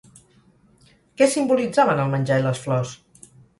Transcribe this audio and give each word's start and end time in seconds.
Què 1.19 1.27
simbolitzaven 1.35 2.03
el 2.07 2.11
menjar 2.17 2.41
i 2.43 2.49
les 2.49 2.65
flors? 2.67 2.97